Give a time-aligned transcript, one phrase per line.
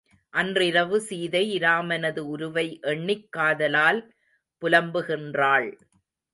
[0.33, 4.01] அன்றிரவு சீதை இராமனது உருவை எண்ணிக் காதலால்
[4.61, 5.69] புலம்புகின்றாள்.